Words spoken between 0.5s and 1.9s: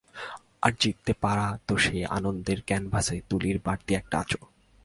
আর জিততে পারা তো